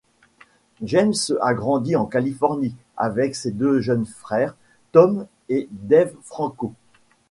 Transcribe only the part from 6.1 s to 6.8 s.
Franco.